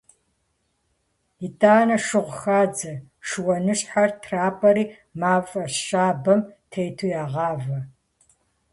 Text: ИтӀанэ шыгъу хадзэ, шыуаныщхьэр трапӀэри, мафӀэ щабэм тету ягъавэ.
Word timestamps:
ИтӀанэ 1.45 1.97
шыгъу 2.05 2.35
хадзэ, 2.39 2.93
шыуаныщхьэр 3.27 4.09
трапӀэри, 4.21 4.85
мафӀэ 5.19 5.63
щабэм 5.79 6.41
тету 6.71 7.11
ягъавэ. 7.23 7.79